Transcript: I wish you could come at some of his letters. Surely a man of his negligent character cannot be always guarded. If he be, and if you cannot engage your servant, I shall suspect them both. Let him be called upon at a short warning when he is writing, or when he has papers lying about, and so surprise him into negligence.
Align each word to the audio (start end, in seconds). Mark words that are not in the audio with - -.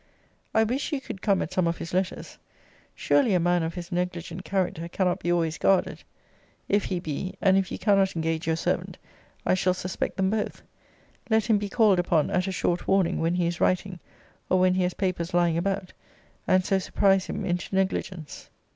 I 0.55 0.63
wish 0.63 0.91
you 0.91 0.99
could 0.99 1.21
come 1.21 1.43
at 1.43 1.53
some 1.53 1.67
of 1.67 1.77
his 1.77 1.93
letters. 1.93 2.39
Surely 2.95 3.35
a 3.35 3.39
man 3.39 3.61
of 3.61 3.75
his 3.75 3.91
negligent 3.91 4.43
character 4.43 4.87
cannot 4.87 5.19
be 5.19 5.31
always 5.31 5.59
guarded. 5.59 6.01
If 6.67 6.85
he 6.85 6.99
be, 6.99 7.35
and 7.39 7.55
if 7.55 7.71
you 7.71 7.77
cannot 7.77 8.15
engage 8.15 8.47
your 8.47 8.55
servant, 8.55 8.97
I 9.45 9.53
shall 9.53 9.75
suspect 9.75 10.17
them 10.17 10.31
both. 10.31 10.63
Let 11.29 11.45
him 11.45 11.59
be 11.59 11.69
called 11.69 11.99
upon 11.99 12.31
at 12.31 12.47
a 12.47 12.51
short 12.51 12.87
warning 12.87 13.19
when 13.19 13.35
he 13.35 13.45
is 13.45 13.61
writing, 13.61 13.99
or 14.49 14.59
when 14.59 14.73
he 14.73 14.81
has 14.81 14.95
papers 14.95 15.35
lying 15.35 15.55
about, 15.55 15.93
and 16.47 16.65
so 16.65 16.79
surprise 16.79 17.27
him 17.27 17.45
into 17.45 17.75
negligence. 17.75 18.49